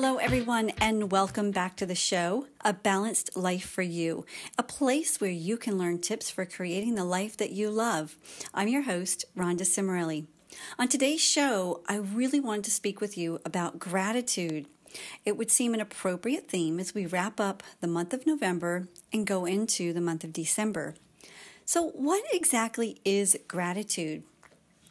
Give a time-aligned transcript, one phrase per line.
[0.00, 4.24] Hello, everyone, and welcome back to the show, A Balanced Life for You,
[4.56, 8.14] a place where you can learn tips for creating the life that you love.
[8.54, 10.26] I'm your host, Rhonda Cimarelli.
[10.78, 14.66] On today's show, I really wanted to speak with you about gratitude.
[15.24, 19.26] It would seem an appropriate theme as we wrap up the month of November and
[19.26, 20.94] go into the month of December.
[21.64, 24.22] So, what exactly is gratitude?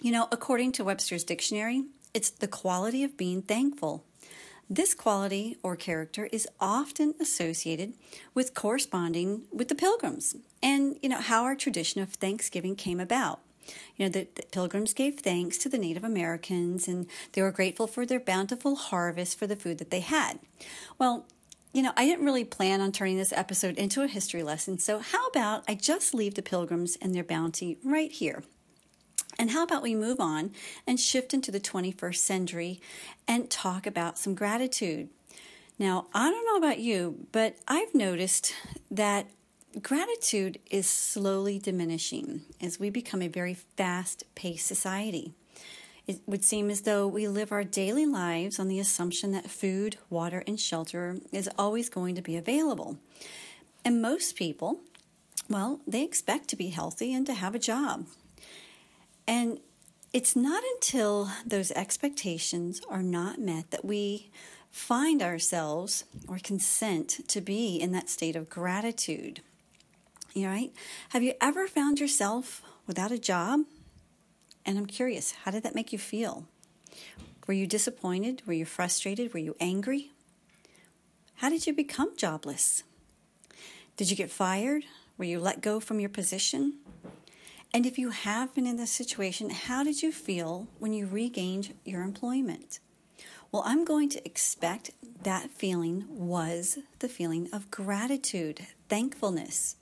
[0.00, 4.02] You know, according to Webster's dictionary, it's the quality of being thankful.
[4.70, 7.94] This quality or character is often associated
[8.34, 13.40] with corresponding with the pilgrims and you know how our tradition of Thanksgiving came about.
[13.96, 17.86] You know, the, the, pilgrims gave thanks to the Native Americans and they were grateful
[17.86, 20.38] for their bountiful harvest for the food that they had.
[20.98, 21.24] Well,
[21.72, 24.98] you know, I didn't really plan on turning this episode into a history lesson, so
[24.98, 28.42] how about I just leave the pilgrims and their bounty right here
[29.38, 30.50] and how about we move on
[30.86, 32.80] and shift into the 21st century
[33.26, 35.08] and talk about some gratitude?
[35.78, 38.52] Now, I don't know about you, but I've noticed
[38.90, 39.28] that
[39.80, 45.34] gratitude is slowly diminishing as we become a very fast paced society.
[46.08, 49.98] It would seem as though we live our daily lives on the assumption that food,
[50.08, 52.96] water, and shelter is always going to be available.
[53.84, 54.80] And most people,
[55.48, 58.06] well, they expect to be healthy and to have a job.
[59.28, 59.60] And
[60.14, 64.30] it's not until those expectations are not met that we
[64.70, 69.42] find ourselves or consent to be in that state of gratitude.
[70.32, 70.72] You right?
[71.10, 73.60] Have you ever found yourself without a job?
[74.64, 76.46] And I'm curious, how did that make you feel?
[77.46, 78.42] Were you disappointed?
[78.46, 79.34] Were you frustrated?
[79.34, 80.12] Were you angry?
[81.36, 82.82] How did you become jobless?
[83.96, 84.84] Did you get fired?
[85.18, 86.78] Were you let go from your position?
[87.72, 91.74] And if you have been in this situation, how did you feel when you regained
[91.84, 92.80] your employment?
[93.52, 94.90] Well, I'm going to expect
[95.22, 99.76] that feeling was the feeling of gratitude, thankfulness.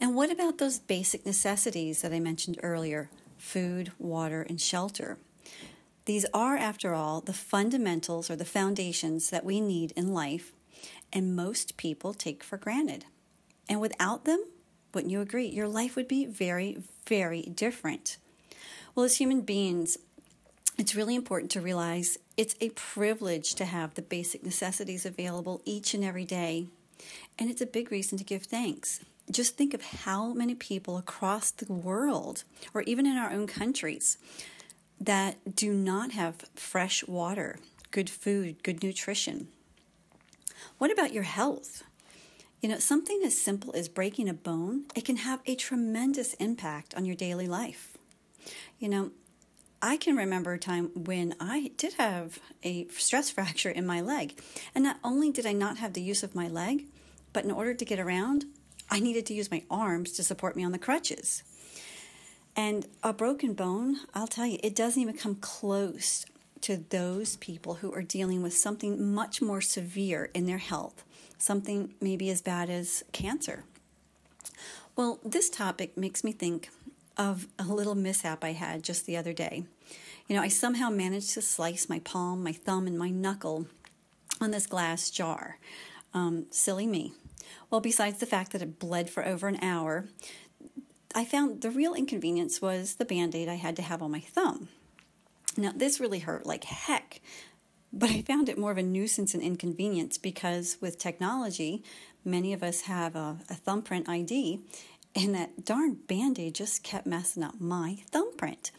[0.00, 5.18] And what about those basic necessities that I mentioned earlier food, water, and shelter?
[6.04, 10.52] These are, after all, the fundamentals or the foundations that we need in life,
[11.12, 13.04] and most people take for granted.
[13.68, 14.44] And without them,
[14.92, 15.46] wouldn't you agree?
[15.46, 18.16] Your life would be very, very different.
[18.94, 19.98] Well, as human beings,
[20.78, 25.94] it's really important to realize it's a privilege to have the basic necessities available each
[25.94, 26.66] and every day.
[27.38, 29.00] And it's a big reason to give thanks.
[29.30, 34.18] Just think of how many people across the world, or even in our own countries,
[35.00, 37.58] that do not have fresh water,
[37.90, 39.48] good food, good nutrition.
[40.78, 41.84] What about your health?
[42.60, 46.94] You know, something as simple as breaking a bone, it can have a tremendous impact
[46.94, 47.96] on your daily life.
[48.78, 49.10] You know,
[49.80, 54.38] I can remember a time when I did have a stress fracture in my leg.
[54.74, 56.84] And not only did I not have the use of my leg,
[57.32, 58.44] but in order to get around,
[58.90, 61.42] I needed to use my arms to support me on the crutches.
[62.54, 66.26] And a broken bone, I'll tell you, it doesn't even come close
[66.62, 71.04] to those people who are dealing with something much more severe in their health
[71.40, 73.64] something maybe as bad as cancer.
[74.96, 76.70] Well, this topic makes me think
[77.16, 79.64] of a little mishap I had just the other day.
[80.28, 83.66] You know, I somehow managed to slice my palm, my thumb, and my knuckle
[84.40, 85.58] on this glass jar.
[86.14, 87.12] Um, silly me.
[87.70, 90.06] Well, besides the fact that it bled for over an hour,
[91.14, 94.20] I found the real inconvenience was the band aid I had to have on my
[94.20, 94.68] thumb.
[95.56, 97.20] Now, this really hurt like heck,
[97.92, 101.82] but I found it more of a nuisance and inconvenience because with technology,
[102.24, 104.60] many of us have a, a thumbprint ID,
[105.14, 108.70] and that darn band aid just kept messing up my thumbprint.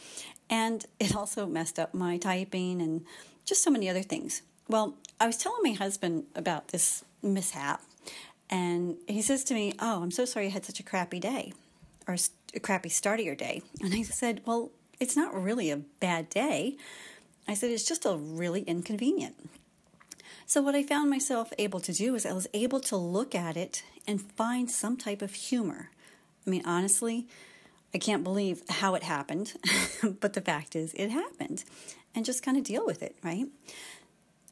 [0.49, 3.05] And it also messed up my typing and
[3.45, 4.41] just so many other things.
[4.67, 7.81] Well, I was telling my husband about this mishap,
[8.49, 11.53] and he says to me, Oh, I'm so sorry you had such a crappy day
[12.07, 12.15] or
[12.53, 13.61] a crappy start of your day.
[13.81, 16.77] And I said, Well, it's not really a bad day.
[17.47, 19.35] I said, it's just a really inconvenient.
[20.45, 23.55] So, what I found myself able to do is I was able to look at
[23.55, 25.91] it and find some type of humor.
[26.45, 27.27] I mean, honestly,
[27.93, 29.53] I can't believe how it happened,
[30.19, 31.63] but the fact is, it happened,
[32.13, 33.45] and just kind of deal with it, right?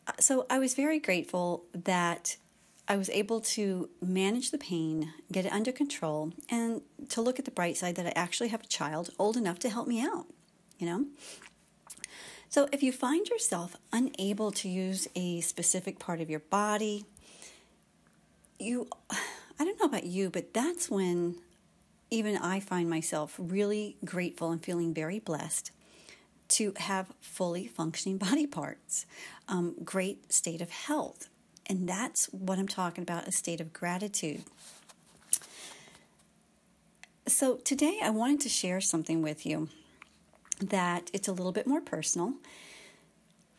[0.08, 2.38] Uh, so, I was very grateful that
[2.88, 7.46] I was able to manage the pain, get it under control, and to look at
[7.46, 10.26] the bright side that I actually have a child old enough to help me out,
[10.80, 11.06] you know?
[12.52, 17.06] So, if you find yourself unable to use a specific part of your body,
[18.58, 21.36] you, I don't know about you, but that's when
[22.10, 25.70] even I find myself really grateful and feeling very blessed
[26.48, 29.06] to have fully functioning body parts,
[29.48, 31.30] um, great state of health.
[31.68, 34.42] And that's what I'm talking about a state of gratitude.
[37.28, 39.70] So, today I wanted to share something with you
[40.60, 42.34] that it's a little bit more personal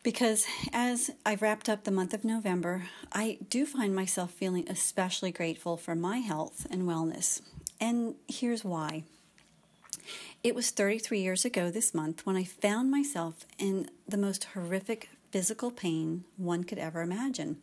[0.03, 2.83] because as I've wrapped up the month of November,
[3.13, 7.41] I do find myself feeling especially grateful for my health and wellness.
[7.79, 9.03] And here's why.
[10.43, 15.09] It was 33 years ago this month when I found myself in the most horrific
[15.31, 17.57] physical pain one could ever imagine.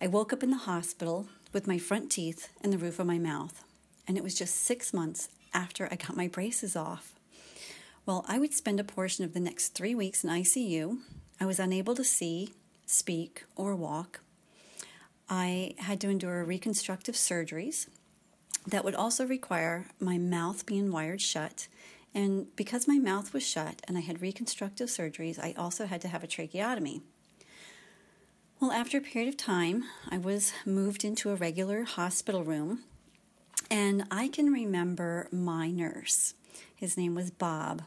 [0.00, 3.18] I woke up in the hospital with my front teeth and the roof of my
[3.18, 3.62] mouth,
[4.08, 7.14] and it was just six months after I got my braces off.
[8.04, 10.98] Well, I would spend a portion of the next three weeks in ICU.
[11.40, 12.52] I was unable to see,
[12.84, 14.20] speak, or walk.
[15.28, 17.86] I had to endure reconstructive surgeries
[18.66, 21.68] that would also require my mouth being wired shut.
[22.12, 26.08] And because my mouth was shut and I had reconstructive surgeries, I also had to
[26.08, 27.02] have a tracheotomy.
[28.58, 32.80] Well, after a period of time, I was moved into a regular hospital room,
[33.70, 36.34] and I can remember my nurse.
[36.74, 37.82] His name was Bob.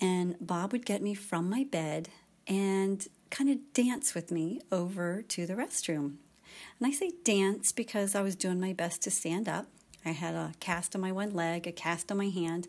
[0.00, 2.08] And Bob would get me from my bed
[2.46, 6.16] and kind of dance with me over to the restroom.
[6.78, 9.66] And I say dance because I was doing my best to stand up.
[10.04, 12.68] I had a cast on my one leg, a cast on my hand,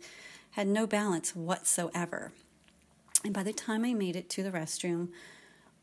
[0.52, 2.32] had no balance whatsoever.
[3.24, 5.10] And by the time I made it to the restroom,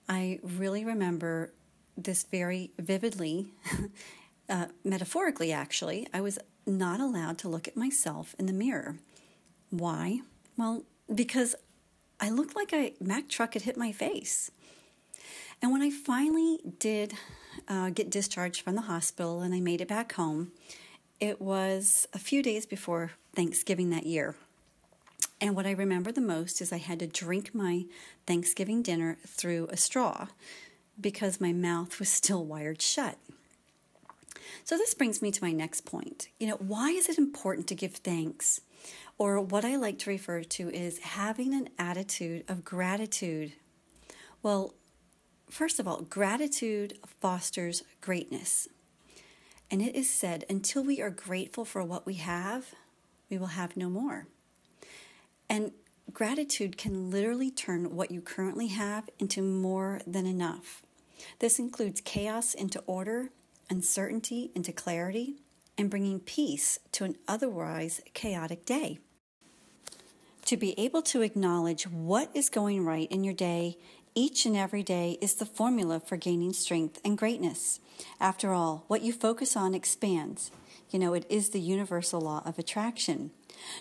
[0.09, 1.53] I really remember
[1.97, 3.53] this very vividly,
[4.49, 6.07] uh, metaphorically, actually.
[6.13, 8.97] I was not allowed to look at myself in the mirror.
[9.73, 10.21] Why?
[10.59, 11.55] Well, because
[12.21, 14.51] I looked like a Mack truck had hit my face.
[15.63, 17.15] And when I finally did
[17.67, 20.53] uh, get discharged from the hospital and I made it back home,
[21.21, 24.35] it was a few days before Thanksgiving that year.
[25.41, 27.87] And what I remember the most is I had to drink my
[28.27, 30.27] Thanksgiving dinner through a straw
[31.01, 33.17] because my mouth was still wired shut.
[34.65, 36.29] So, this brings me to my next point.
[36.39, 38.61] You know, why is it important to give thanks?
[39.19, 43.53] Or what I like to refer to is having an attitude of gratitude.
[44.43, 44.75] Well,
[45.49, 48.69] first of all, gratitude fosters greatness.
[49.71, 52.75] And it is said, until we are grateful for what we have,
[53.31, 54.27] we will have no more.
[55.49, 55.73] And
[56.13, 60.83] gratitude can literally turn what you currently have into more than enough.
[61.39, 63.31] This includes chaos into order,
[63.71, 65.37] uncertainty into clarity,
[65.77, 68.99] and bringing peace to an otherwise chaotic day.
[70.47, 73.79] To be able to acknowledge what is going right in your day
[74.15, 77.81] each and every day is the formula for gaining strength and greatness.
[78.21, 80.51] After all, what you focus on expands.
[80.91, 83.31] You know, it is the universal law of attraction.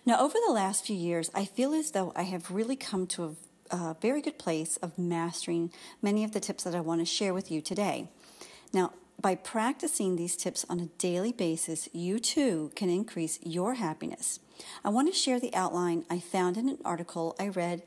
[0.06, 3.36] Now, over the last few years, I feel as though I have really come to
[3.72, 5.72] a, a very good place of mastering
[6.02, 8.08] many of the tips that I want to share with you today.
[8.72, 14.40] Now, by practicing these tips on a daily basis, you too can increase your happiness.
[14.84, 17.84] I want to share the outline I found in an article I read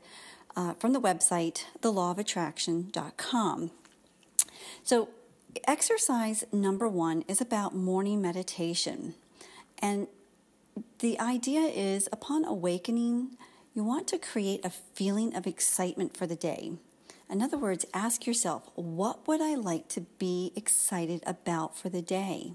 [0.55, 3.71] uh, from the website thelawofattraction.com.
[4.83, 5.09] So,
[5.67, 9.15] exercise number one is about morning meditation.
[9.79, 10.07] And
[10.99, 13.37] the idea is upon awakening,
[13.73, 16.73] you want to create a feeling of excitement for the day.
[17.29, 22.01] In other words, ask yourself, what would I like to be excited about for the
[22.01, 22.53] day?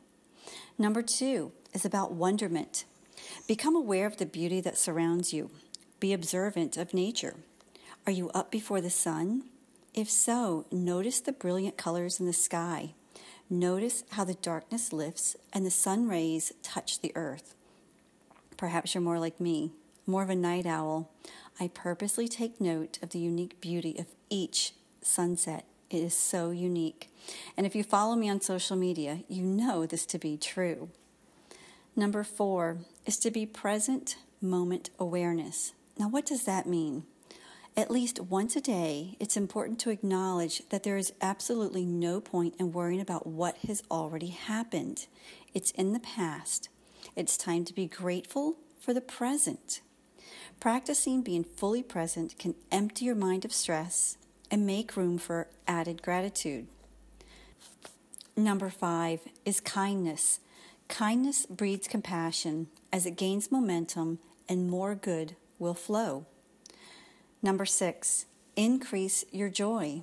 [0.79, 2.85] Number two is about wonderment.
[3.47, 5.50] Become aware of the beauty that surrounds you.
[5.99, 7.37] Be observant of nature.
[8.07, 9.45] Are you up before the sun?
[9.93, 12.95] If so, notice the brilliant colors in the sky.
[13.50, 17.55] Notice how the darkness lifts and the sun rays touch the earth.
[18.57, 19.73] Perhaps you're more like me,
[20.07, 21.11] more of a night owl.
[21.61, 25.67] I purposely take note of the unique beauty of each sunset.
[25.90, 27.11] It is so unique.
[27.55, 30.88] And if you follow me on social media, you know this to be true.
[31.95, 35.75] Number four is to be present moment awareness.
[35.99, 37.05] Now, what does that mean?
[37.76, 42.55] At least once a day, it's important to acknowledge that there is absolutely no point
[42.59, 45.07] in worrying about what has already happened.
[45.52, 46.71] It's in the past.
[47.14, 49.83] It's time to be grateful for the present.
[50.58, 54.16] Practicing being fully present can empty your mind of stress
[54.50, 56.66] and make room for added gratitude.
[58.37, 60.40] Number five is kindness.
[60.88, 64.18] Kindness breeds compassion as it gains momentum
[64.49, 66.26] and more good will flow.
[67.42, 70.02] Number six, increase your joy.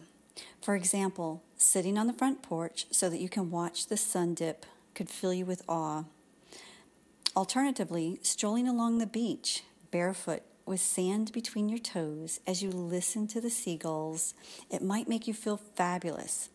[0.61, 4.65] For example, sitting on the front porch so that you can watch the sun dip
[4.95, 6.05] could fill you with awe.
[7.35, 13.39] Alternatively, strolling along the beach barefoot with sand between your toes as you listen to
[13.39, 14.33] the seagulls.
[14.69, 16.49] It might make you feel fabulous.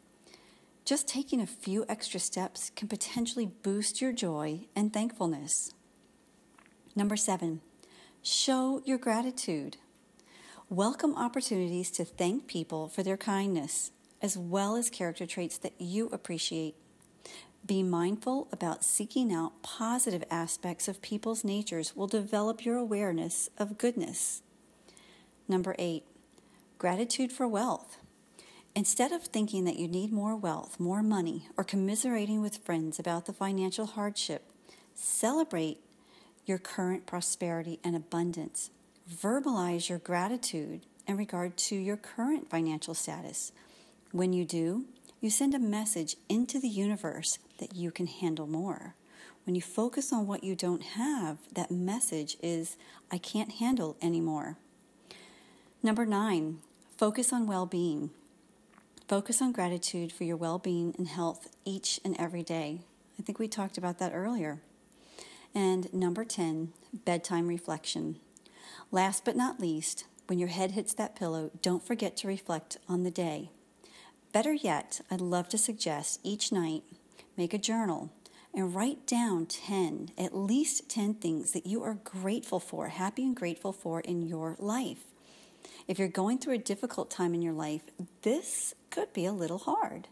[0.84, 5.72] Just taking a few extra steps can potentially boost your joy and thankfulness.
[6.94, 7.60] Number seven,
[8.22, 9.78] show your gratitude.
[10.68, 16.08] Welcome opportunities to thank people for their kindness, as well as character traits that you
[16.08, 16.74] appreciate.
[17.64, 23.78] Be mindful about seeking out positive aspects of people's natures will develop your awareness of
[23.78, 24.42] goodness.
[25.46, 26.02] Number eight,
[26.78, 27.98] gratitude for wealth.
[28.74, 33.26] Instead of thinking that you need more wealth, more money, or commiserating with friends about
[33.26, 34.42] the financial hardship,
[34.94, 35.78] celebrate
[36.44, 38.70] your current prosperity and abundance.
[39.08, 43.52] Verbalize your gratitude in regard to your current financial status.
[44.10, 44.86] When you do,
[45.20, 48.96] you send a message into the universe that you can handle more.
[49.46, 52.76] When you focus on what you don't have, that message is,
[53.08, 54.56] I can't handle anymore.
[55.80, 56.58] Number nine,
[56.96, 58.10] focus on well being.
[59.06, 62.80] Focus on gratitude for your well being and health each and every day.
[63.16, 64.60] I think we talked about that earlier.
[65.54, 66.72] And number 10,
[67.04, 68.18] bedtime reflection.
[68.90, 73.04] Last but not least, when your head hits that pillow, don't forget to reflect on
[73.04, 73.50] the day.
[74.32, 76.82] Better yet, I'd love to suggest each night
[77.36, 78.10] make a journal
[78.54, 83.34] and write down 10, at least 10 things that you are grateful for, happy and
[83.34, 85.04] grateful for in your life.
[85.88, 87.82] If you're going through a difficult time in your life,
[88.22, 90.08] this could be a little hard.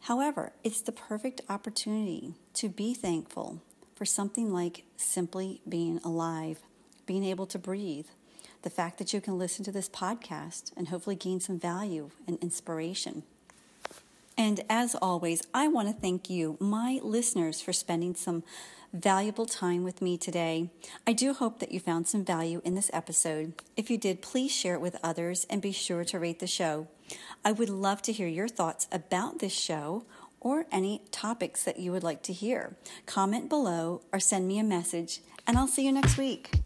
[0.00, 3.62] However, it's the perfect opportunity to be thankful
[3.94, 6.58] for something like simply being alive,
[7.06, 8.06] being able to breathe,
[8.62, 12.38] the fact that you can listen to this podcast and hopefully gain some value and
[12.38, 13.22] inspiration.
[14.36, 18.42] And as always, I want to thank you, my listeners, for spending some
[18.92, 20.70] valuable time with me today.
[21.06, 23.54] I do hope that you found some value in this episode.
[23.76, 26.88] If you did, please share it with others and be sure to rate the show.
[27.44, 30.04] I would love to hear your thoughts about this show
[30.40, 32.76] or any topics that you would like to hear.
[33.06, 36.63] Comment below or send me a message, and I'll see you next week.